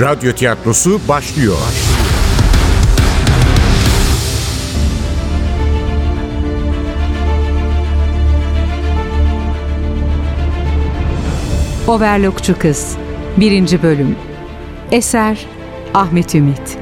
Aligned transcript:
Radyo 0.00 0.32
tiyatrosu 0.32 1.00
başlıyor. 1.08 1.56
Overlockçu 11.86 12.58
Kız 12.58 12.96
1. 13.36 13.82
Bölüm 13.82 14.16
Eser 14.92 15.38
Ahmet 15.94 16.34
Ümit 16.34 16.78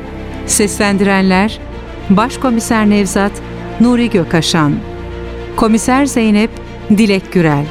Seslendirenler 0.46 1.58
Başkomiser 2.10 2.90
Nevzat 2.90 3.32
Nuri 3.80 4.10
Gökaşan 4.10 4.74
Komiser 5.56 6.06
Zeynep 6.06 6.50
Dilek 6.90 7.32
Gürel 7.32 7.66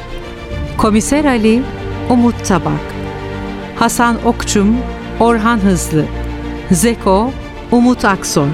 Komiser 0.76 1.24
Ali 1.24 1.62
Umut 2.10 2.44
Tabak 2.44 2.94
Hasan 3.76 4.16
Okçum 4.24 4.76
Orhan 5.20 5.58
Hızlı 5.58 6.04
Zeko 6.70 7.30
Umut 7.72 8.04
Aksoy 8.04 8.48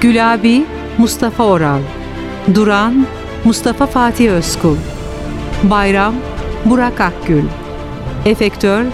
Gülabi 0.00 0.64
Mustafa 0.98 1.44
Oral 1.44 1.80
Duran 2.54 3.06
Mustafa 3.44 3.86
Fatih 3.86 4.30
Özkul 4.30 4.76
Bayram 5.62 6.14
Burak 6.64 7.00
Akgül 7.00 7.44
Efektör 8.26 8.84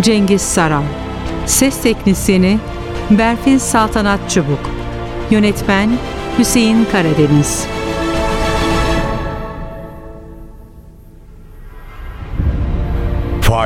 Cengiz 0.00 0.42
Saral 0.42 0.82
Ses 1.46 1.82
Teknisyeni 1.82 2.58
Berfin 3.10 3.58
Saltanat 3.58 4.30
Çubuk 4.30 4.70
Yönetmen 5.30 5.90
Hüseyin 6.38 6.86
Karadeniz 6.92 7.66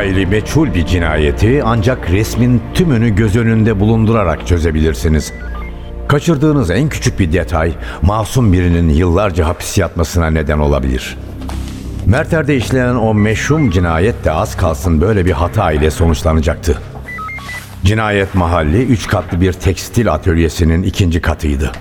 Faili 0.01 0.27
meçhul 0.27 0.75
bir 0.75 0.87
cinayeti 0.87 1.63
ancak 1.65 2.11
resmin 2.11 2.63
tümünü 2.75 3.15
göz 3.15 3.37
önünde 3.37 3.81
bulundurarak 3.81 4.47
çözebilirsiniz. 4.47 5.33
Kaçırdığınız 6.09 6.71
en 6.71 6.89
küçük 6.89 7.19
bir 7.19 7.33
detay 7.33 7.73
masum 8.03 8.53
birinin 8.53 8.89
yıllarca 8.89 9.47
hapis 9.49 9.79
yatmasına 9.79 10.31
neden 10.31 10.59
olabilir. 10.59 11.19
Merter'de 12.07 12.57
işlenen 12.57 12.95
o 12.95 13.15
meşhum 13.15 13.71
cinayet 13.71 14.25
de 14.25 14.33
az 14.33 14.57
kalsın 14.57 15.01
böyle 15.01 15.27
bir 15.27 15.33
hata 15.33 15.73
ile 15.73 15.91
sonuçlanacaktı. 15.91 16.79
Cinayet 17.85 18.35
mahalli 18.35 18.83
üç 18.83 19.07
katlı 19.07 19.41
bir 19.41 19.53
tekstil 19.53 20.13
atölyesinin 20.13 20.83
ikinci 20.83 21.21
katıydı. 21.21 21.73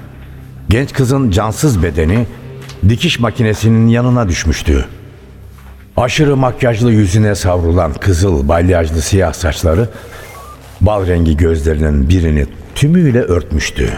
Genç 0.70 0.94
kızın 0.94 1.32
cansız 1.32 1.84
bedeni 1.84 2.26
dikiş 2.90 3.20
makinesinin 3.20 3.88
yanına 3.88 4.30
düşmüştü. 4.30 4.86
Aşırı 5.98 6.38
makyajlı 6.38 6.92
yüzüne 6.92 7.36
savrulan 7.36 7.94
kızıl 7.94 8.48
balyajlı 8.48 9.02
siyah 9.02 9.34
saçları 9.34 9.90
bal 10.82 11.08
rengi 11.08 11.38
gözlerinin 11.38 12.10
birini 12.10 12.46
tümüyle 12.76 13.22
örtmüştü. 13.22 13.90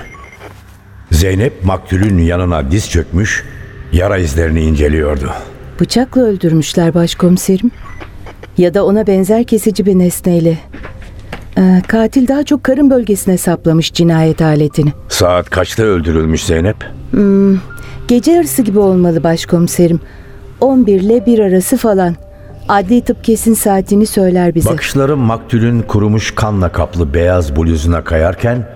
Zeynep 1.11 1.63
maktulün 1.65 2.17
yanına 2.17 2.71
diz 2.71 2.89
çökmüş, 2.89 3.45
yara 3.91 4.17
izlerini 4.17 4.61
inceliyordu. 4.61 5.31
Bıçakla 5.79 6.21
öldürmüşler 6.21 6.93
başkomiserim. 6.93 7.71
Ya 8.57 8.73
da 8.73 8.85
ona 8.85 9.07
benzer 9.07 9.43
kesici 9.43 9.85
bir 9.85 9.99
nesneyle. 9.99 10.57
Ee, 11.57 11.81
katil 11.87 12.27
daha 12.27 12.43
çok 12.43 12.63
karın 12.63 12.89
bölgesine 12.89 13.37
saplamış 13.37 13.93
cinayet 13.93 14.41
aletini. 14.41 14.93
Saat 15.09 15.49
kaçta 15.49 15.83
öldürülmüş 15.83 16.43
Zeynep? 16.45 16.77
Gece 18.07 18.31
yarısı 18.31 18.61
gibi 18.61 18.79
olmalı 18.79 19.23
başkomiserim. 19.23 19.99
11 20.61 21.01
ile 21.01 21.25
1 21.25 21.39
arası 21.39 21.77
falan. 21.77 22.15
Adli 22.69 23.01
tıp 23.01 23.23
kesin 23.23 23.53
saatini 23.53 24.05
söyler 24.05 24.55
bize. 24.55 24.69
Bakışları 24.69 25.17
maktulün 25.17 25.81
kurumuş 25.81 26.35
kanla 26.35 26.71
kaplı 26.71 27.13
beyaz 27.13 27.55
bluzuna 27.55 28.03
kayarken 28.03 28.67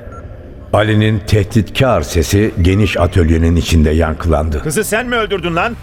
Ali'nin 0.73 1.19
tehditkar 1.27 2.01
sesi 2.01 2.51
geniş 2.61 2.97
atölyenin 2.97 3.55
içinde 3.55 3.89
yankılandı. 3.89 4.63
Kızı 4.63 4.83
sen 4.83 5.07
mi 5.07 5.15
öldürdün 5.15 5.55
lan? 5.55 5.73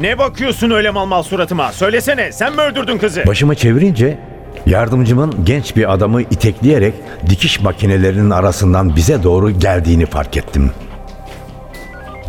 Ne 0.00 0.18
bakıyorsun 0.18 0.70
öyle 0.70 0.90
mal 0.90 1.06
mal 1.06 1.22
suratıma? 1.22 1.72
Söylesene 1.72 2.32
sen 2.32 2.54
mi 2.54 2.60
öldürdün 2.60 2.98
kızı? 2.98 3.22
Başımı 3.26 3.54
çevirince 3.54 4.18
yardımcımın 4.66 5.44
genç 5.44 5.76
bir 5.76 5.92
adamı 5.92 6.22
itekleyerek 6.22 6.94
dikiş 7.30 7.60
makinelerinin 7.60 8.30
arasından 8.30 8.96
bize 8.96 9.22
doğru 9.22 9.50
geldiğini 9.50 10.06
fark 10.06 10.36
ettim. 10.36 10.70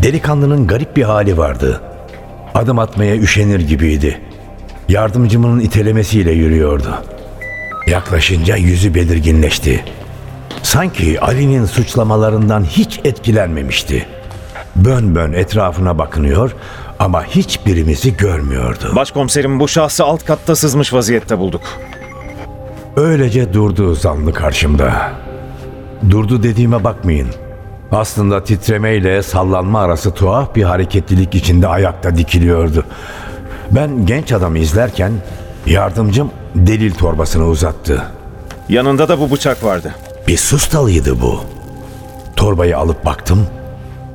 Delikanlının 0.03 0.67
garip 0.67 0.97
bir 0.97 1.03
hali 1.03 1.37
vardı. 1.37 1.81
Adım 2.57 2.79
atmaya 2.79 3.15
üşenir 3.15 3.59
gibiydi. 3.59 4.21
Yardımcımın 4.89 5.59
itelemesiyle 5.59 6.31
yürüyordu. 6.31 7.03
Yaklaşınca 7.87 8.55
yüzü 8.55 8.95
belirginleşti. 8.95 9.85
Sanki 10.63 11.21
Ali'nin 11.21 11.65
suçlamalarından 11.65 12.63
hiç 12.63 12.99
etkilenmemişti. 13.03 14.05
Bön 14.75 15.15
bön 15.15 15.33
etrafına 15.33 15.97
bakınıyor 15.97 16.55
ama 16.99 17.23
hiçbirimizi 17.23 18.17
görmüyordu. 18.17 18.91
Başkomiserim 18.95 19.59
bu 19.59 19.67
şahsı 19.67 20.03
alt 20.03 20.25
katta 20.25 20.55
sızmış 20.55 20.93
vaziyette 20.93 21.37
bulduk. 21.37 21.61
Öylece 22.95 23.53
durdu 23.53 23.95
zanlı 23.95 24.33
karşımda. 24.33 25.11
Durdu 26.09 26.43
dediğime 26.43 26.83
bakmayın. 26.83 27.27
Aslında 27.91 28.43
titremeyle 28.43 29.23
sallanma 29.23 29.81
arası 29.81 30.13
tuhaf 30.13 30.55
bir 30.55 30.63
hareketlilik 30.63 31.35
içinde 31.35 31.67
ayakta 31.67 32.17
dikiliyordu. 32.17 32.85
Ben 33.71 34.05
genç 34.05 34.31
adamı 34.31 34.59
izlerken 34.59 35.11
yardımcım 35.65 36.31
delil 36.55 36.93
torbasını 36.93 37.45
uzattı. 37.45 38.03
Yanında 38.69 39.07
da 39.07 39.19
bu 39.19 39.31
bıçak 39.31 39.63
vardı. 39.63 39.95
Bir 40.27 40.37
sustalıydı 40.37 41.21
bu. 41.21 41.41
Torbayı 42.35 42.77
alıp 42.77 43.05
baktım. 43.05 43.47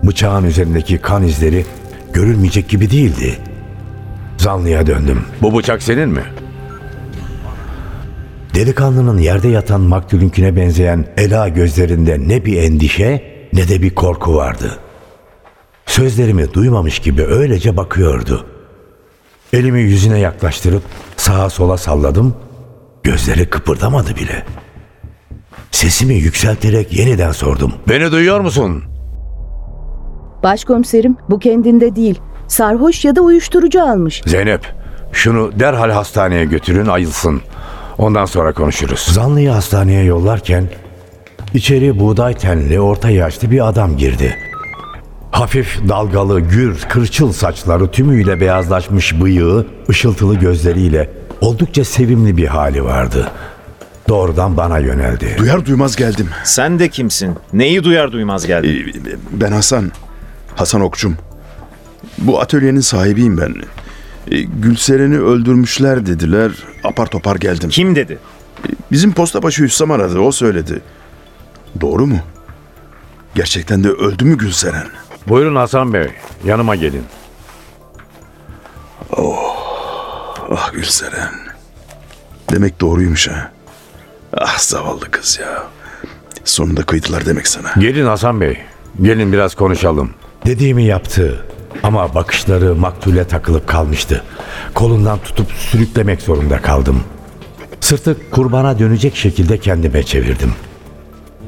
Bıçağın 0.02 0.44
üzerindeki 0.44 0.98
kan 0.98 1.22
izleri 1.22 1.66
görülmeyecek 2.12 2.68
gibi 2.68 2.90
değildi. 2.90 3.38
Zanlıya 4.38 4.86
döndüm. 4.86 5.24
Bu 5.42 5.58
bıçak 5.58 5.82
senin 5.82 6.08
mi? 6.08 6.22
Delikanlının 8.54 9.18
yerde 9.18 9.48
yatan 9.48 9.80
maktulünküne 9.80 10.56
benzeyen 10.56 11.04
ela 11.16 11.48
gözlerinde 11.48 12.28
ne 12.28 12.44
bir 12.44 12.62
endişe 12.62 13.31
ne 13.52 13.68
de 13.68 13.82
bir 13.82 13.94
korku 13.94 14.36
vardı. 14.36 14.78
Sözlerimi 15.86 16.54
duymamış 16.54 16.98
gibi 16.98 17.22
öylece 17.24 17.76
bakıyordu. 17.76 18.46
Elimi 19.52 19.80
yüzüne 19.80 20.18
yaklaştırıp 20.18 20.82
sağa 21.16 21.50
sola 21.50 21.76
salladım. 21.76 22.34
Gözleri 23.02 23.50
kıpırdamadı 23.50 24.16
bile. 24.16 24.46
Sesimi 25.70 26.14
yükselterek 26.14 26.92
yeniden 26.98 27.32
sordum. 27.32 27.72
Beni 27.88 28.12
duyuyor 28.12 28.40
musun? 28.40 28.84
Başkomiserim 30.42 31.16
bu 31.30 31.38
kendinde 31.38 31.96
değil. 31.96 32.20
Sarhoş 32.48 33.04
ya 33.04 33.16
da 33.16 33.20
uyuşturucu 33.20 33.82
almış. 33.82 34.22
Zeynep, 34.26 34.74
şunu 35.12 35.60
derhal 35.60 35.90
hastaneye 35.90 36.44
götürün 36.44 36.86
ayılsın. 36.86 37.42
Ondan 37.98 38.24
sonra 38.24 38.52
konuşuruz. 38.52 39.00
Zanlıyı 39.00 39.50
hastaneye 39.50 40.04
yollarken 40.04 40.68
içeri 41.54 41.98
buğday 42.00 42.34
tenli 42.34 42.80
orta 42.80 43.10
yaşlı 43.10 43.50
bir 43.50 43.68
adam 43.68 43.96
girdi. 43.96 44.36
Hafif 45.30 45.88
dalgalı, 45.88 46.40
gür, 46.40 46.78
kırçıl 46.88 47.32
saçları 47.32 47.90
tümüyle 47.90 48.40
beyazlaşmış 48.40 49.20
bıyığı, 49.20 49.66
ışıltılı 49.90 50.34
gözleriyle 50.34 51.10
oldukça 51.40 51.84
sevimli 51.84 52.36
bir 52.36 52.46
hali 52.46 52.84
vardı. 52.84 53.30
Doğrudan 54.08 54.56
bana 54.56 54.78
yöneldi. 54.78 55.34
Duyar 55.38 55.66
duymaz 55.66 55.96
geldim. 55.96 56.28
Sen 56.44 56.78
de 56.78 56.88
kimsin? 56.88 57.34
Neyi 57.52 57.84
duyar 57.84 58.12
duymaz 58.12 58.46
geldin? 58.46 58.92
Ee, 59.06 59.10
Ben 59.32 59.52
Hasan. 59.52 59.92
Hasan 60.56 60.80
Okçum. 60.80 61.16
Bu 62.18 62.40
atölyenin 62.40 62.80
sahibiyim 62.80 63.38
ben. 63.38 63.54
Ee, 64.30 64.40
Gülseren'i 64.42 65.18
öldürmüşler 65.20 66.06
dediler. 66.06 66.50
Apar 66.84 67.06
topar 67.06 67.36
geldim. 67.36 67.70
Kim 67.70 67.96
dedi? 67.96 68.18
Bizim 68.92 69.12
postabaşı 69.12 69.62
Hüssam 69.62 69.90
aradı. 69.90 70.18
O 70.20 70.32
söyledi. 70.32 70.80
Doğru 71.80 72.06
mu? 72.06 72.18
Gerçekten 73.34 73.84
de 73.84 73.88
öldü 73.88 74.24
mü 74.24 74.38
Gülseren? 74.38 74.86
Buyurun 75.28 75.56
Hasan 75.56 75.92
Bey, 75.92 76.10
yanıma 76.44 76.76
gelin. 76.76 77.04
Ah 80.50 80.72
Gülseren. 80.72 81.30
Demek 82.50 82.80
doğruymuş 82.80 83.28
ha. 83.28 83.52
Ah 84.36 84.58
zavallı 84.58 85.10
kız 85.10 85.38
ya. 85.42 85.62
Sonunda 86.44 86.82
kıydılar 86.82 87.26
demek 87.26 87.48
sana. 87.48 87.72
Gelin 87.78 88.06
Hasan 88.06 88.40
Bey, 88.40 88.58
gelin 89.02 89.32
biraz 89.32 89.54
konuşalım. 89.54 90.10
Dediğimi 90.46 90.84
yaptı 90.84 91.44
ama 91.82 92.14
bakışları 92.14 92.74
maktule 92.74 93.28
takılıp 93.28 93.68
kalmıştı. 93.68 94.22
Kolundan 94.74 95.18
tutup 95.18 95.52
sürüklemek 95.52 96.22
zorunda 96.22 96.62
kaldım. 96.62 97.04
Sırtı 97.80 98.30
kurbana 98.30 98.78
dönecek 98.78 99.16
şekilde 99.16 99.58
kendime 99.58 100.02
çevirdim. 100.02 100.54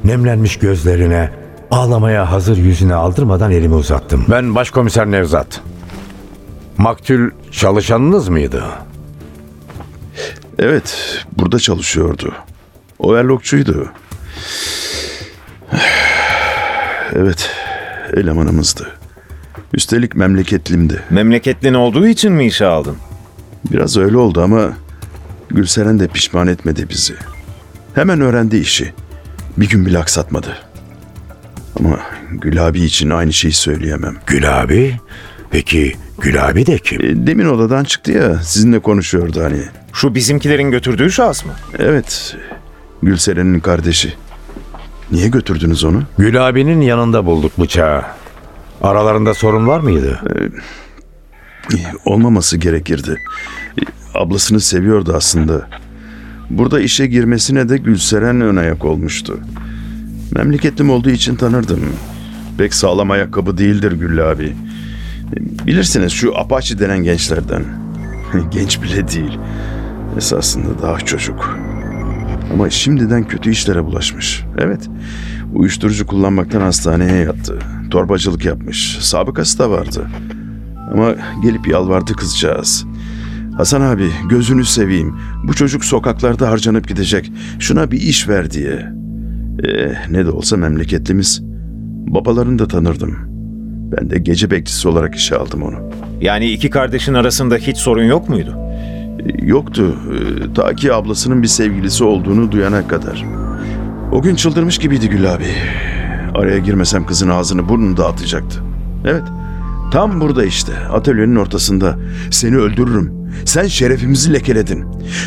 Nemlenmiş 0.05 0.59
gözlerine, 0.59 1.31
ağlamaya 1.71 2.31
hazır 2.31 2.57
yüzüne 2.57 2.93
aldırmadan 2.93 3.51
elimi 3.51 3.75
uzattım. 3.75 4.25
Ben 4.29 4.55
başkomiser 4.55 5.11
Nevzat. 5.11 5.61
Maktul 6.77 7.29
çalışanınız 7.51 8.29
mıydı? 8.29 8.63
Evet, 10.59 11.19
burada 11.37 11.59
çalışıyordu. 11.59 12.33
Overlockçuydu. 12.99 13.89
Evet, 17.13 17.49
elemanımızdı. 18.13 18.87
Üstelik 19.73 20.15
memleketlimdi. 20.15 21.03
Memleketlin 21.09 21.73
olduğu 21.73 22.07
için 22.07 22.33
mi 22.33 22.45
işe 22.45 22.65
aldın? 22.65 22.97
Biraz 23.71 23.97
öyle 23.97 24.17
oldu 24.17 24.41
ama 24.41 24.73
Gülseren 25.49 25.99
de 25.99 26.07
pişman 26.07 26.47
etmedi 26.47 26.89
bizi. 26.89 27.13
Hemen 27.93 28.21
öğrendi 28.21 28.57
işi. 28.57 28.93
Bir 29.57 29.69
gün 29.69 29.85
bile 29.85 29.99
aksatmadı. 29.99 30.57
Ama 31.79 31.99
Gül 32.31 32.67
abi 32.67 32.81
için 32.81 33.09
aynı 33.09 33.33
şeyi 33.33 33.53
söyleyemem. 33.53 34.15
Gül 34.27 34.61
abi? 34.61 34.99
Peki 35.51 35.95
Gül 36.21 36.47
abi 36.47 36.65
de 36.65 36.77
kim? 36.77 37.01
E, 37.01 37.27
Demin 37.27 37.45
odadan 37.45 37.83
çıktı 37.83 38.11
ya 38.11 38.37
sizinle 38.43 38.79
konuşuyordu 38.79 39.43
hani. 39.43 39.61
Şu 39.93 40.15
bizimkilerin 40.15 40.71
götürdüğü 40.71 41.11
şahıs 41.11 41.45
mı? 41.45 41.51
Evet 41.79 42.35
Gülseren'in 43.03 43.59
kardeşi. 43.59 44.13
Niye 45.11 45.27
götürdünüz 45.27 45.83
onu? 45.83 46.03
Gül 46.17 46.47
abinin 46.47 46.81
yanında 46.81 47.25
bulduk 47.25 47.59
bıçağı. 47.59 48.03
Aralarında 48.81 49.33
sorun 49.33 49.67
var 49.67 49.79
mıydı? 49.79 50.19
E, 51.73 51.77
Olmaması 52.05 52.57
gerekirdi. 52.57 53.17
E, 53.79 53.81
Ablasını 54.19 54.59
seviyordu 54.61 55.13
aslında. 55.17 55.67
Burada 56.49 56.79
işe 56.79 57.07
girmesine 57.07 57.69
de 57.69 57.77
Gülseren 57.77 58.41
ön 58.41 58.55
ayak 58.55 58.85
olmuştu. 58.85 59.39
Memleketlim 60.35 60.89
olduğu 60.89 61.09
için 61.09 61.35
tanırdım. 61.35 61.79
Pek 62.57 62.73
sağlam 62.73 63.11
ayakkabı 63.11 63.57
değildir 63.57 63.91
Güllü 63.91 64.23
abi. 64.23 64.53
Bilirsiniz 65.65 66.11
şu 66.11 66.37
Apache 66.37 66.79
denen 66.79 67.03
gençlerden. 67.03 67.63
Genç 68.51 68.83
bile 68.83 69.07
değil. 69.07 69.39
Esasında 70.17 70.81
daha 70.81 70.99
çocuk. 70.99 71.59
Ama 72.53 72.69
şimdiden 72.69 73.27
kötü 73.27 73.51
işlere 73.51 73.85
bulaşmış. 73.85 74.43
Evet. 74.57 74.89
Uyuşturucu 75.53 76.07
kullanmaktan 76.07 76.61
hastaneye 76.61 77.23
yattı. 77.23 77.59
Torbacılık 77.91 78.45
yapmış. 78.45 78.97
Sabıkası 79.01 79.59
da 79.59 79.71
vardı. 79.71 80.07
Ama 80.93 81.15
gelip 81.43 81.67
yalvardı 81.67 82.13
kızcağız. 82.13 82.85
Hasan 83.57 83.81
abi 83.81 84.09
gözünü 84.29 84.65
seveyim. 84.65 85.15
Bu 85.43 85.53
çocuk 85.53 85.85
sokaklarda 85.85 86.49
harcanıp 86.49 86.87
gidecek. 86.87 87.31
Şuna 87.59 87.91
bir 87.91 88.01
iş 88.01 88.29
ver 88.29 88.51
diye. 88.51 88.91
Eh, 89.63 90.09
ne 90.11 90.25
de 90.25 90.29
olsa 90.29 90.57
memleketlimiz. 90.57 91.41
Babalarını 92.07 92.59
da 92.59 92.67
tanırdım. 92.67 93.15
Ben 93.97 94.09
de 94.09 94.19
gece 94.19 94.51
bekçisi 94.51 94.87
olarak 94.87 95.15
işe 95.15 95.35
aldım 95.35 95.63
onu. 95.63 95.75
Yani 96.21 96.51
iki 96.51 96.69
kardeşin 96.69 97.13
arasında 97.13 97.55
hiç 97.55 97.77
sorun 97.77 98.03
yok 98.03 98.29
muydu? 98.29 98.57
Yoktu. 99.41 99.95
e, 100.13 100.53
Ta 100.53 100.73
ki 100.75 100.93
ablasının 100.93 101.43
bir 101.43 101.47
sevgilisi 101.47 102.03
olduğunu 102.03 102.51
duyana 102.51 102.87
kadar. 102.87 103.25
O 104.11 104.21
gün 104.21 104.35
çıldırmış 104.35 104.77
gibiydi 104.77 105.09
Gül 105.09 105.33
abi. 105.33 105.45
Araya 106.35 106.57
girmesem 106.57 107.05
kızın 107.05 107.29
ağzını 107.29 107.69
burnunu 107.69 107.97
dağıtacaktı. 107.97 108.59
Evet. 109.05 109.23
Tam 109.91 110.21
burada 110.21 110.45
işte. 110.45 110.73
Atölyenin 110.93 111.35
ortasında. 111.35 111.97
Seni 112.31 112.57
öldürürüm. 112.57 113.11
Sen 113.45 113.67
şerefimizi 113.67 114.33
lekeledin. 114.33 114.85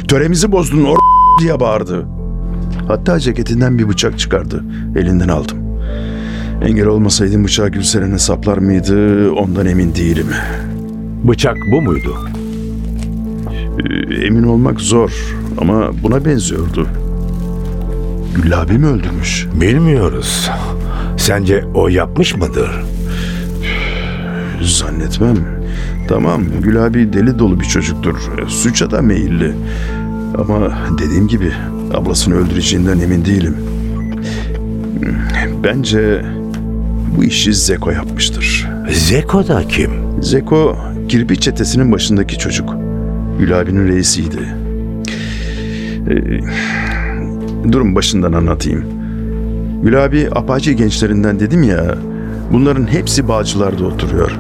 Töremizi 0.09 0.53
bozdun 0.53 0.85
or 0.85 0.97
diye 1.41 1.61
bağırdı. 1.61 2.07
Hatta 2.89 3.21
ceketinden 3.21 3.79
bir 3.79 3.89
bıçak 3.89 4.19
çıkardı. 4.19 4.65
Elinden 4.97 5.29
aldım. 5.29 5.59
Engel 6.63 6.87
olmasaydım 6.87 7.45
bıçağı 7.45 7.69
Gülseren'e 7.69 8.19
saplar 8.19 8.59
mıydı 8.59 9.31
ondan 9.33 9.67
emin 9.67 9.95
değilim. 9.95 10.27
Bıçak 11.25 11.57
bu 11.73 11.83
muydu? 11.83 12.17
Ee, 14.11 14.27
Emin 14.27 14.43
olmak 14.43 14.81
zor 14.81 15.11
ama 15.59 15.91
buna 16.03 16.25
benziyordu. 16.25 16.87
Gül 18.35 18.61
abi 18.61 18.79
mi 18.79 18.87
öldürmüş? 18.87 19.47
Bilmiyoruz. 19.61 20.51
Sence 21.17 21.65
o 21.75 21.89
yapmış 21.89 22.37
mıdır? 22.37 22.71
Zannetmem. 24.63 25.37
Tamam 26.09 26.43
Gül 26.63 26.85
abi 26.87 27.13
deli 27.13 27.39
dolu 27.39 27.61
bir 27.61 27.65
çocuktur. 27.65 28.15
E, 28.39 28.49
Suça 28.49 28.91
da 28.91 29.03
meyilli. 29.03 29.53
Ama 30.39 30.79
dediğim 30.99 31.29
gibi 31.29 31.53
ablasını 31.95 32.35
öldüreceğinden 32.35 32.99
emin 32.99 33.25
değilim. 33.25 33.57
Bence 35.65 36.25
bu 37.17 37.25
işi 37.25 37.55
Zeko 37.55 37.91
yapmıştır. 37.91 38.69
Zeko 38.93 39.49
da 39.49 39.69
kim? 39.69 39.91
Zeko 40.23 40.77
kirpi 41.09 41.41
çetesinin 41.41 41.93
başındaki 41.93 42.39
çocuk. 42.39 42.75
Gül 43.39 43.61
abinin 43.61 43.89
reisiydi. 43.89 44.39
Ee, 46.11 46.41
durun 47.73 47.95
başından 47.95 48.33
anlatayım. 48.33 48.85
Gül 49.83 50.05
abi 50.05 50.29
Apache 50.33 50.73
gençlerinden 50.73 51.41
dedim 51.41 51.63
ya. 51.63 51.99
Bunların 52.53 52.87
hepsi 52.87 53.29
Bağcılar'da 53.29 53.85
oturuyor. 53.85 54.31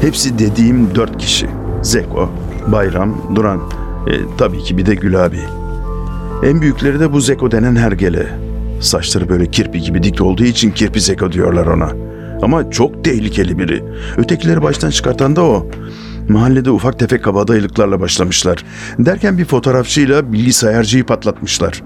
Hepsi 0.00 0.38
dediğim 0.38 0.94
dört 0.94 1.18
kişi. 1.18 1.46
Zeko, 1.82 2.30
Bayram, 2.66 3.36
Duran. 3.36 3.60
E, 4.06 4.12
tabii 4.38 4.58
ki 4.62 4.78
bir 4.78 4.86
de 4.86 4.94
Gül 4.94 5.24
abi. 5.24 5.40
En 6.42 6.60
büyükleri 6.60 7.00
de 7.00 7.12
bu 7.12 7.20
Zeko 7.20 7.50
denen 7.50 7.76
hergele. 7.76 8.26
Saçları 8.80 9.28
böyle 9.28 9.50
kirpi 9.50 9.80
gibi 9.80 10.02
dik 10.02 10.20
olduğu 10.20 10.44
için 10.44 10.70
kirpi 10.70 11.00
Zeko 11.00 11.32
diyorlar 11.32 11.66
ona. 11.66 11.92
Ama 12.42 12.70
çok 12.70 13.04
tehlikeli 13.04 13.58
biri. 13.58 13.84
Ötekileri 14.16 14.62
baştan 14.62 14.90
çıkartan 14.90 15.36
da 15.36 15.42
o. 15.42 15.66
Mahallede 16.28 16.70
ufak 16.70 16.98
tefek 16.98 17.24
kabadayılıklarla 17.24 18.00
başlamışlar. 18.00 18.64
Derken 18.98 19.38
bir 19.38 19.44
fotoğrafçıyla 19.44 20.32
bilgisayarcıyı 20.32 21.06
patlatmışlar. 21.06 21.82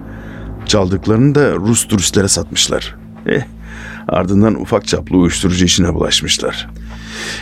Çaldıklarını 0.66 1.34
da 1.34 1.52
Rus 1.54 1.88
turistlere 1.88 2.28
satmışlar. 2.28 2.96
Eh, 3.26 3.42
ardından 4.08 4.60
ufak 4.60 4.86
çaplı 4.86 5.16
uyuşturucu 5.16 5.64
işine 5.64 5.94
bulaşmışlar. 5.94 6.68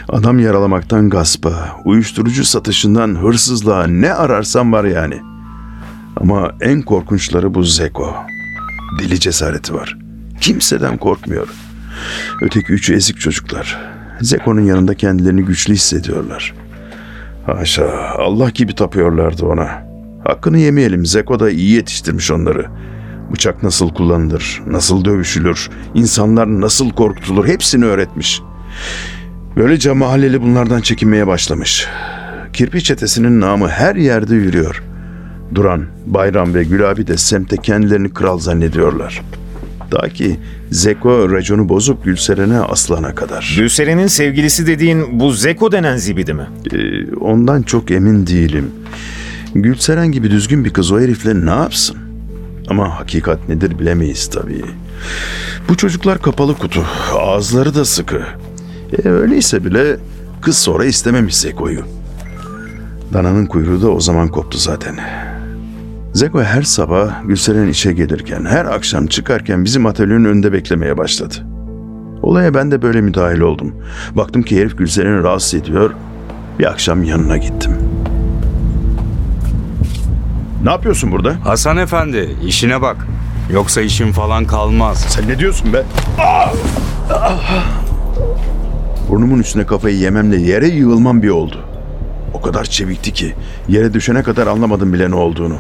Adam 0.08 0.38
yaralamaktan 0.38 1.11
gaspa, 1.11 1.81
uyuşturucu 1.84 2.44
satışından 2.44 3.22
hırsızlığa 3.22 3.87
ne 3.87 4.12
ararsan 4.12 4.72
var 4.72 4.84
yani. 4.84 5.20
Ama 6.16 6.52
en 6.61 6.82
korkunçları 6.82 7.55
bu 7.55 7.62
Zeko. 7.62 8.14
Deli 9.00 9.20
cesareti 9.20 9.75
var. 9.75 9.99
Kimseden 10.40 10.96
korkmuyor. 10.96 11.49
Öteki 12.43 12.72
üçü 12.72 12.94
ezik 12.94 13.20
çocuklar. 13.20 13.78
Zeko'nun 14.20 14.60
yanında 14.60 14.94
kendilerini 14.94 15.44
güçlü 15.44 15.74
hissediyorlar. 15.74 16.55
Haşa 17.46 17.91
Allah 18.19 18.50
gibi 18.50 18.74
tapıyorlardı 18.74 19.46
ona. 19.46 19.84
Hakkını 20.24 20.58
yemeyelim 20.58 21.06
Zeko 21.06 21.41
da 21.41 21.50
iyi 21.50 21.70
yetiştirmiş 21.70 22.31
onları. 22.31 22.67
Bıçak 23.32 23.62
nasıl 23.62 23.88
kullanılır, 23.94 24.62
nasıl 24.66 25.04
dövüşülür, 25.04 25.70
insanlar 25.94 26.60
nasıl 26.60 26.90
korkutulur 26.90 27.46
hepsini 27.48 27.84
öğretmiş. 27.84 28.43
Böylece 29.56 29.93
mahalleli 29.93 30.43
bunlardan 30.43 30.81
çekinmeye 30.81 31.26
başlamış. 31.26 31.86
Kirpi 32.52 32.82
çetesinin 32.82 33.40
namı 33.40 33.69
her 33.69 33.96
yerde 33.96 34.34
yürüyor. 34.34 34.82
Duran, 35.54 35.86
Bayram 36.06 36.54
ve 36.54 36.64
Gül 36.64 36.90
abi 36.90 37.06
de 37.06 37.16
semte 37.16 37.56
kendilerini 37.56 38.10
kral 38.10 38.38
zannediyorlar. 38.38 39.22
Ta 39.90 40.08
ki 40.08 40.36
Zeko 40.70 41.31
raconu 41.31 41.69
bozup 41.69 42.04
Gülseren'e 42.04 42.58
aslana 42.58 43.14
kadar. 43.14 43.54
Gülseren'in 43.58 44.06
sevgilisi 44.06 44.66
dediğin 44.66 45.20
bu 45.20 45.32
Zeko 45.32 45.72
denen 45.72 45.96
zibidi 45.96 46.34
mi? 46.34 46.46
Ee, 46.72 47.14
ondan 47.14 47.62
çok 47.62 47.90
emin 47.90 48.26
değilim. 48.26 48.70
Gülseren 49.54 50.12
gibi 50.12 50.31
düzgün 50.31 50.64
bir 50.64 50.70
kız 50.70 50.93
o 50.93 51.00
herifle 51.00 51.46
ne 51.46 51.50
yapsın? 51.50 51.96
Ama 52.69 53.01
hakikat 53.01 53.49
nedir 53.49 53.79
bilemeyiz 53.79 54.31
tabii. 54.31 54.65
Bu 55.69 55.77
çocuklar 55.77 56.23
kapalı 56.23 56.55
kutu. 56.55 56.85
Ağızları 57.19 57.75
da 57.75 57.85
sıkı. 57.85 58.23
E, 59.05 59.09
öyleyse 59.09 59.65
bile 59.65 59.97
kız 60.43 60.59
sonra 60.59 60.85
istememiş 60.85 61.37
Zeko'yu. 61.37 61.85
Dananın 63.13 63.47
kuyruğu 63.47 63.83
da 63.83 63.91
o 63.91 64.01
zaman 64.01 64.29
koptu 64.29 64.59
zaten. 64.59 64.97
Zeko 66.13 66.43
her 66.43 66.63
sabah 66.63 67.29
Gülseren 67.29 67.69
işe 67.69 67.93
gelirken, 67.93 68.44
her 68.44 68.65
akşam 68.65 69.06
çıkarken 69.06 69.65
bizim 69.65 69.87
atölyenin 69.87 70.25
önünde 70.25 70.53
beklemeye 70.53 70.99
başladı. 70.99 71.35
Olaya 72.23 72.55
ben 72.55 72.71
de 72.71 72.83
böyle 72.83 73.01
müdahil 73.01 73.41
oldum. 73.41 73.75
Baktım 74.15 74.43
ki 74.43 74.61
herif 74.61 74.79
Gülseren'i 74.79 75.23
rahatsız 75.23 75.55
ediyor. 75.55 75.91
Bir 76.59 76.65
akşam 76.65 77.05
yanına 77.05 77.37
gittim. 77.37 77.73
Ne 80.65 80.71
yapıyorsun 80.71 81.13
burada? 81.13 81.37
Hasan 81.44 81.77
Efendi 81.77 82.37
işine 82.47 82.83
bak. 82.83 82.97
Yoksa 83.53 83.81
işin 83.81 84.13
falan 84.13 84.44
kalmaz. 84.44 85.06
Sen 85.09 85.29
ne 85.29 85.39
diyorsun 85.39 85.73
be? 85.73 85.85
Burnumun 89.09 89.39
üstüne 89.39 89.67
kafayı 89.67 89.97
yememle 89.97 90.37
yere 90.41 90.69
yığılmam 90.69 91.23
bir 91.23 91.29
oldu. 91.29 91.65
O 92.35 92.41
kadar 92.41 92.65
çevikti 92.65 93.13
ki 93.13 93.35
yere 93.69 93.94
düşene 93.94 94.23
kadar 94.23 94.47
anlamadım 94.47 94.93
bile 94.93 95.11
ne 95.11 95.15
olduğunu. 95.15 95.56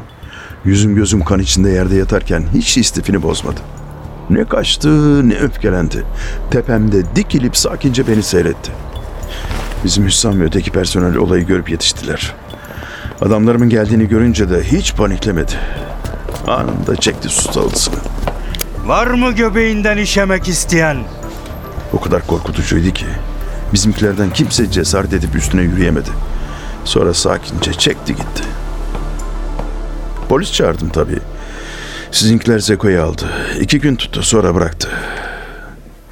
Yüzüm 0.64 0.94
gözüm 0.94 1.24
kan 1.24 1.40
içinde 1.40 1.70
yerde 1.70 1.96
yatarken 1.96 2.44
hiç 2.54 2.76
istifini 2.78 3.22
bozmadı. 3.22 3.60
Ne 4.30 4.44
kaçtı 4.44 4.88
ne 5.28 5.34
öfkelendi. 5.34 6.04
Tepemde 6.50 7.02
dikilip 7.16 7.56
sakince 7.56 8.08
beni 8.08 8.22
seyretti. 8.22 8.70
Bizim 9.84 10.04
Hüsam 10.04 10.40
ve 10.40 10.44
öteki 10.44 10.70
personel 10.70 11.16
olayı 11.16 11.46
görüp 11.46 11.70
yetiştiler. 11.70 12.34
Adamlarımın 13.24 13.68
geldiğini 13.68 14.08
görünce 14.08 14.50
de 14.50 14.62
hiç 14.62 14.94
paniklemedi. 14.94 15.52
Anında 16.46 16.96
çekti 16.96 17.28
su 17.28 17.52
salısını. 17.52 17.94
Var 18.86 19.06
mı 19.06 19.32
göbeğinden 19.32 19.96
işemek 19.96 20.48
isteyen? 20.48 20.96
O 21.92 22.00
kadar 22.00 22.26
korkutucuydu 22.26 22.90
ki 22.90 23.06
bizimkilerden 23.72 24.30
kimse 24.30 24.70
cesaret 24.70 25.12
edip 25.12 25.36
üstüne 25.36 25.62
yürüyemedi. 25.62 26.10
Sonra 26.84 27.14
sakince 27.14 27.72
çekti 27.72 28.14
gitti. 28.14 28.42
Polis 30.28 30.52
çağırdım 30.52 30.88
tabii. 30.88 31.18
Sizinkiler 32.10 32.58
Zeko'yu 32.58 33.02
aldı. 33.02 33.24
İki 33.60 33.80
gün 33.80 33.96
tuttu 33.96 34.22
sonra 34.22 34.54
bıraktı. 34.54 34.88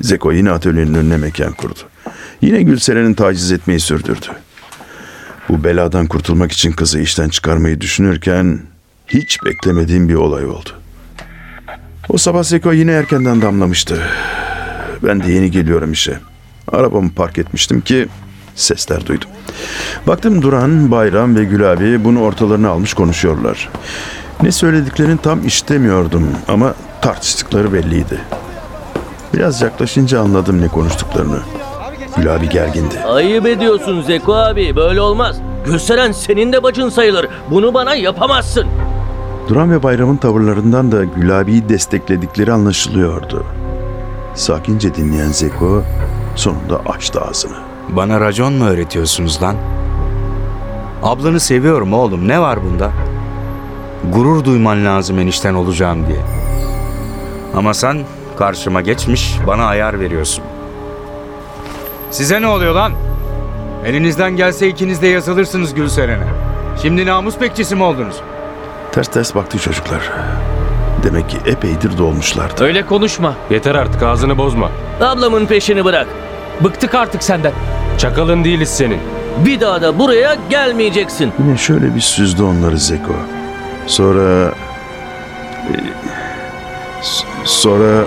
Zeko 0.00 0.32
yine 0.32 0.50
atölyenin 0.50 0.94
önüne 0.94 1.16
mekan 1.16 1.52
kurdu. 1.52 1.80
Yine 2.40 2.62
Gülseren'in 2.62 3.14
taciz 3.14 3.52
etmeyi 3.52 3.80
sürdürdü. 3.80 4.26
Bu 5.48 5.64
beladan 5.64 6.06
kurtulmak 6.06 6.52
için 6.52 6.72
kızı 6.72 7.00
işten 7.00 7.28
çıkarmayı 7.28 7.80
düşünürken 7.80 8.60
hiç 9.06 9.44
beklemediğim 9.44 10.08
bir 10.08 10.14
olay 10.14 10.46
oldu. 10.46 10.70
O 12.08 12.18
sabah 12.18 12.42
Zeko 12.42 12.72
yine 12.72 12.92
erkenden 12.92 13.42
damlamıştı. 13.42 14.02
Ben 15.02 15.22
de 15.22 15.32
yeni 15.32 15.50
geliyorum 15.50 15.92
işe. 15.92 16.18
Arabamı 16.72 17.10
park 17.10 17.38
etmiştim 17.38 17.80
ki 17.80 18.08
sesler 18.54 19.06
duydum. 19.06 19.28
Baktım 20.06 20.42
Duran, 20.42 20.90
Bayram 20.90 21.36
ve 21.36 21.44
Gül 21.44 21.72
abi 21.72 22.04
bunu 22.04 22.20
ortalarına 22.20 22.68
almış 22.68 22.94
konuşuyorlar. 22.94 23.68
Ne 24.42 24.52
söylediklerini 24.52 25.18
tam 25.18 25.46
iştemiyordum 25.46 26.28
ama 26.48 26.74
tartıştıkları 27.02 27.72
belliydi. 27.72 28.18
Biraz 29.34 29.62
yaklaşınca 29.62 30.20
anladım 30.20 30.60
ne 30.60 30.68
konuştuklarını. 30.68 31.38
Gül 32.16 32.34
abi 32.34 32.48
gergindi. 32.48 32.98
Ayıp 33.00 33.46
ediyorsun 33.46 34.02
Zeko 34.02 34.34
abi 34.34 34.76
böyle 34.76 35.00
olmaz. 35.00 35.36
Gülseren 35.66 36.12
senin 36.12 36.52
de 36.52 36.62
bacın 36.62 36.88
sayılır. 36.88 37.28
Bunu 37.50 37.74
bana 37.74 37.94
yapamazsın. 37.94 38.66
Duran 39.48 39.70
ve 39.70 39.82
Bayram'ın 39.82 40.16
tavırlarından 40.16 40.92
da 40.92 41.04
Gül 41.04 41.40
abiyi 41.40 41.68
destekledikleri 41.68 42.52
anlaşılıyordu. 42.52 43.44
Sakince 44.34 44.94
dinleyen 44.94 45.28
Zeko 45.32 45.82
sonunda 46.36 46.80
açtı 46.86 47.20
ağzını. 47.20 47.56
Bana 47.88 48.20
racon 48.20 48.52
mu 48.52 48.64
öğretiyorsunuz 48.64 49.42
lan? 49.42 49.56
Ablanı 51.02 51.40
seviyorum 51.40 51.92
oğlum. 51.92 52.28
Ne 52.28 52.40
var 52.40 52.58
bunda? 52.64 52.90
Gurur 54.14 54.44
duyman 54.44 54.84
lazım 54.84 55.18
enişten 55.18 55.54
olacağım 55.54 56.06
diye. 56.06 56.20
Ama 57.56 57.74
sen 57.74 57.98
karşıma 58.38 58.80
geçmiş 58.80 59.36
bana 59.46 59.64
ayar 59.64 60.00
veriyorsun. 60.00 60.44
Size 62.12 62.42
ne 62.42 62.46
oluyor 62.48 62.74
lan? 62.74 62.92
Elinizden 63.86 64.36
gelse 64.36 64.68
ikiniz 64.68 65.02
de 65.02 65.06
yazılırsınız 65.06 65.74
Gülseren'e. 65.74 66.26
Şimdi 66.82 67.06
namus 67.06 67.40
bekçisi 67.40 67.76
mi 67.76 67.82
oldunuz? 67.82 68.16
Ters 68.92 69.08
ters 69.08 69.34
baktı 69.34 69.58
çocuklar. 69.58 70.10
Demek 71.02 71.28
ki 71.30 71.36
epeydir 71.46 71.98
dolmuşlardı. 71.98 72.64
Öyle 72.64 72.86
konuşma. 72.86 73.34
Yeter 73.50 73.74
artık 73.74 74.02
ağzını 74.02 74.38
bozma. 74.38 74.70
Ablamın 75.00 75.46
peşini 75.46 75.84
bırak. 75.84 76.06
Bıktık 76.64 76.94
artık 76.94 77.22
senden. 77.22 77.52
Çakalın 77.98 78.44
değiliz 78.44 78.68
senin. 78.68 78.98
Bir 79.46 79.60
daha 79.60 79.82
da 79.82 79.98
buraya 79.98 80.36
gelmeyeceksin. 80.50 81.32
Yine 81.44 81.56
şöyle 81.58 81.94
bir 81.94 82.00
süzdü 82.00 82.42
onları 82.42 82.78
Zeko. 82.78 83.12
Sonra... 83.86 84.52
e, 85.68 85.74
Sonra 87.44 88.04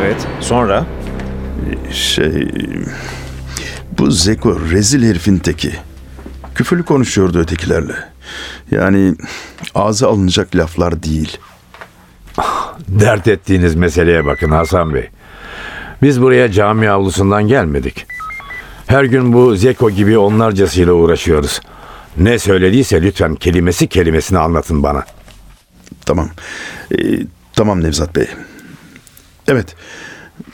Evet. 0.00 0.16
Sonra? 0.40 0.84
Şey... 1.92 2.48
Bu 3.98 4.10
Zeko 4.10 4.60
rezil 4.60 5.10
herifin 5.10 5.38
teki. 5.38 5.72
Küfürlü 6.54 6.82
konuşuyordu 6.82 7.38
ötekilerle. 7.38 7.94
Yani 8.70 9.14
ağza 9.74 10.08
alınacak 10.08 10.56
laflar 10.56 11.02
değil. 11.02 11.38
Dert 12.88 13.28
ettiğiniz 13.28 13.74
meseleye 13.74 14.26
bakın 14.26 14.50
Hasan 14.50 14.94
Bey. 14.94 15.08
Biz 16.02 16.22
buraya 16.22 16.52
cami 16.52 16.90
avlusundan 16.90 17.48
gelmedik. 17.48 18.06
Her 18.86 19.04
gün 19.04 19.32
bu 19.32 19.56
Zeko 19.56 19.90
gibi 19.90 20.18
onlarcasıyla 20.18 20.92
uğraşıyoruz. 20.92 21.60
Ne 22.16 22.38
söylediyse 22.38 23.02
lütfen 23.02 23.34
kelimesi 23.34 23.86
kelimesini 23.86 24.38
anlatın 24.38 24.82
bana. 24.82 25.04
Tamam. 26.06 26.28
Ee, 26.92 26.96
tamam 27.52 27.82
Nevzat 27.82 28.16
Bey. 28.16 28.26
Evet. 29.48 29.76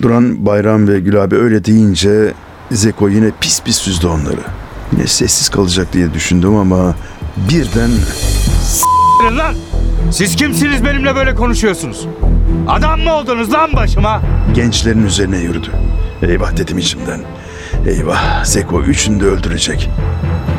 Duran, 0.02 0.46
Bayram 0.46 0.88
ve 0.88 1.00
Gül 1.00 1.22
abi 1.22 1.36
öyle 1.36 1.64
deyince 1.64 2.32
Zeko 2.70 3.08
yine 3.08 3.30
pis 3.40 3.62
pis 3.62 3.76
süzdü 3.76 4.06
onları. 4.06 4.40
Yine 4.92 5.06
sessiz 5.06 5.48
kalacak 5.48 5.92
diye 5.92 6.14
düşündüm 6.14 6.56
ama 6.56 6.94
birden 7.50 7.90
lan! 9.38 9.54
Siz 10.10 10.36
kimsiniz 10.36 10.84
benimle 10.84 11.14
böyle 11.16 11.34
konuşuyorsunuz? 11.34 12.06
Adam 12.68 13.00
mı 13.00 13.12
oldunuz 13.12 13.52
lan 13.52 13.72
başıma? 13.72 14.22
gençlerin 14.54 15.06
üzerine 15.06 15.38
yürüdü. 15.38 15.68
Eyvah 16.22 16.56
dedim 16.56 16.78
içimden. 16.78 17.20
Eyvah 17.86 18.44
Zeko 18.44 18.82
üçünü 18.82 19.20
de 19.20 19.24
öldürecek. 19.24 19.90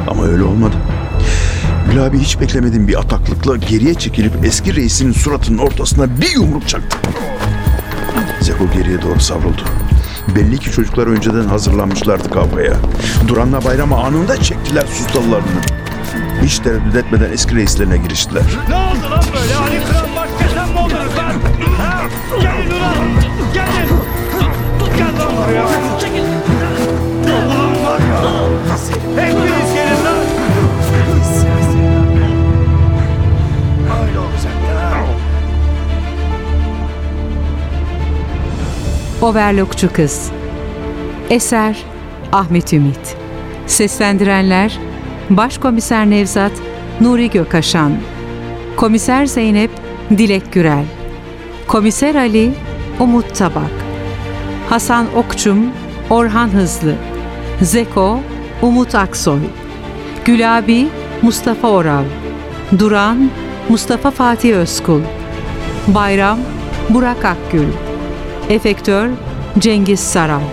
Ama 0.08 0.26
öyle 0.26 0.44
olmadı. 0.44 0.76
Gül 1.92 2.06
abi 2.06 2.20
hiç 2.20 2.40
beklemediğim 2.40 2.88
bir 2.88 3.00
ataklıkla 3.00 3.56
geriye 3.56 3.94
çekilip 3.94 4.46
eski 4.46 4.76
reisinin 4.76 5.12
suratının 5.12 5.58
ortasına 5.58 6.22
bir 6.22 6.32
yumruk 6.36 6.68
çaktı. 6.68 6.98
Zeko 8.44 8.72
geriye 8.74 9.02
doğru 9.02 9.20
savruldu. 9.20 9.62
Belli 10.36 10.60
ki 10.60 10.72
çocuklar 10.72 11.08
önceden 11.08 11.44
hazırlanmışlardı 11.48 12.30
kavgaya. 12.30 12.74
Duran'la 13.28 13.64
Bayram'a 13.66 14.04
anında 14.04 14.42
çektiler 14.42 14.86
sustalarını. 14.86 15.62
Hiç 16.44 16.60
tereddüt 16.60 16.96
etmeden 16.96 17.32
eski 17.32 17.56
reislerine 17.56 17.98
giriştiler. 17.98 18.44
Ne 18.70 18.76
oldu 18.76 19.12
lan 19.12 19.24
böyle? 19.34 19.56
Ali 19.56 19.84
Kıran 19.86 20.06
başka 20.16 20.50
sen 20.56 20.70
mi 20.70 20.80
oldunuz 20.80 21.18
lan? 21.18 21.34
Ha? 21.78 22.02
Gelin 22.42 22.72
ulan! 22.80 22.96
Gelin! 23.54 23.90
Gel 24.98 25.20
lan 25.20 25.32
buraya! 25.38 25.93
Overlockçu 39.24 39.94
Kız. 39.94 40.32
Eser 41.30 41.78
Ahmet 42.32 42.74
Ümit. 42.74 43.16
Seslendirenler 43.68 44.80
Başkomiser 45.30 46.10
Nevzat 46.10 46.52
Nuri 47.02 47.30
Gökaşan 47.30 47.92
Komiser 48.76 49.26
Zeynep 49.26 49.72
Dilek 50.10 50.54
Gürel. 50.54 50.86
Komiser 51.68 52.16
Ali 52.16 52.52
Umut 53.00 53.36
Tabak. 53.36 53.72
Hasan 54.70 55.06
Okçum 55.16 55.72
Orhan 56.10 56.50
Hızlı. 56.50 56.96
Zeko 57.62 58.20
Umut 58.62 58.96
Aksoy. 58.96 59.40
Gülabi 60.26 60.88
Mustafa 61.22 61.68
Oral. 61.68 62.06
Duran 62.80 63.30
Mustafa 63.70 64.12
Fatih 64.12 64.56
Özkul. 64.56 65.02
Bayram 65.88 66.40
Burak 66.90 67.26
Akgül 67.26 67.68
Efektör 68.50 69.10
Cengiz 69.60 70.00
Saray 70.00 70.44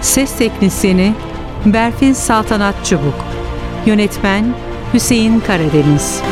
Ses 0.00 0.36
Teknisyeni 0.38 1.14
Berfin 1.64 2.12
Saltanat 2.12 2.86
Çubuk. 2.86 3.24
Yönetmen 3.86 4.54
Hüseyin 4.94 5.40
Karadeniz. 5.40 6.22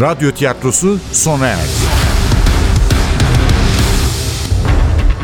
Radyo 0.00 0.32
tiyatrosu 0.32 0.98
sona 1.12 1.46
erdi. 1.46 2.05